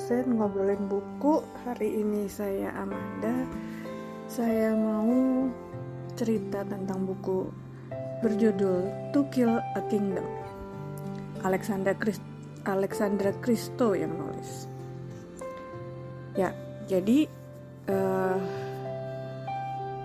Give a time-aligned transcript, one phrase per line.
[0.00, 1.44] dosen ngobrolin buku.
[1.66, 3.46] Hari ini saya Amanda.
[4.30, 5.44] Saya mau
[6.14, 7.50] cerita tentang buku
[8.22, 10.24] berjudul To Kill a Kingdom.
[11.40, 12.22] Alexander Christ
[12.68, 14.68] Alexandra Christo yang nulis.
[16.36, 16.52] Ya,
[16.86, 17.24] jadi
[17.88, 18.38] uh,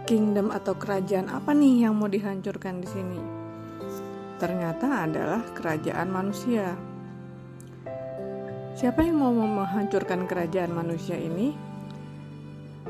[0.07, 3.21] kingdom atau kerajaan apa nih yang mau dihancurkan di sini?
[4.39, 6.94] Ternyata adalah kerajaan manusia.
[8.75, 11.55] Siapa yang mau menghancurkan kerajaan manusia ini?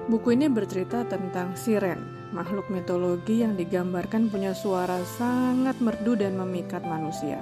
[0.09, 6.81] Buku ini bercerita tentang siren, makhluk mitologi yang digambarkan punya suara sangat merdu dan memikat
[6.85, 7.41] manusia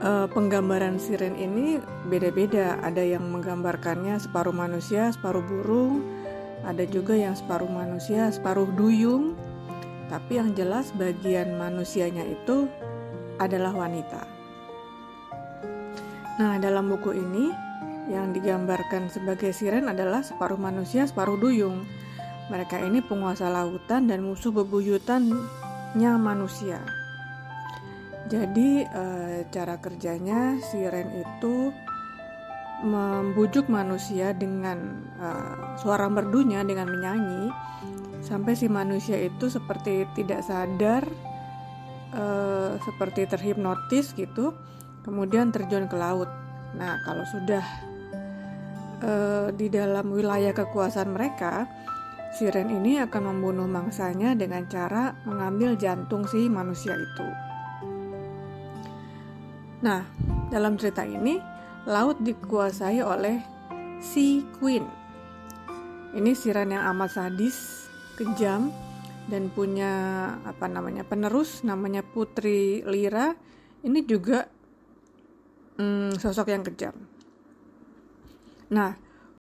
[0.00, 1.78] uh, penggambaran siren ini
[2.08, 2.80] beda-beda.
[2.82, 6.02] Ada yang menggambarkannya separuh manusia, separuh burung.
[6.60, 9.36] Ada juga yang separuh manusia, separuh duyung.
[10.10, 12.66] Tapi yang jelas bagian manusianya itu
[13.38, 14.39] adalah wanita.
[16.40, 17.52] Nah, dalam buku ini
[18.08, 21.84] yang digambarkan sebagai siren adalah separuh manusia, separuh duyung.
[22.48, 26.80] Mereka ini penguasa lautan dan musuh bebuyutannya manusia.
[28.32, 29.04] Jadi e,
[29.52, 31.76] cara kerjanya siren itu
[32.88, 35.28] membujuk manusia dengan e,
[35.76, 37.52] suara merdunya dengan menyanyi
[38.24, 41.04] sampai si manusia itu seperti tidak sadar
[42.16, 42.24] e,
[42.80, 44.56] seperti terhipnotis gitu
[45.04, 46.28] kemudian terjun ke laut.
[46.76, 47.64] Nah, kalau sudah
[49.00, 49.12] e,
[49.56, 51.66] di dalam wilayah kekuasaan mereka,
[52.36, 57.28] siren ini akan membunuh mangsanya dengan cara mengambil jantung si manusia itu.
[59.80, 60.04] Nah,
[60.52, 61.40] dalam cerita ini,
[61.88, 63.40] laut dikuasai oleh
[64.00, 64.84] Sea Queen.
[66.10, 67.88] Ini siran yang amat sadis,
[68.18, 68.68] kejam,
[69.30, 69.92] dan punya
[70.42, 73.32] apa namanya penerus namanya Putri Lira.
[73.80, 74.44] Ini juga
[75.80, 76.92] hmm, sosok yang kejam.
[78.70, 78.94] Nah,